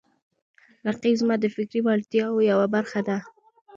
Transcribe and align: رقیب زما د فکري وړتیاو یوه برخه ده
رقیب 0.87 1.15
زما 1.21 1.35
د 1.39 1.45
فکري 1.55 1.79
وړتیاو 1.83 2.45
یوه 2.51 2.65
برخه 2.75 2.99
ده 3.07 3.17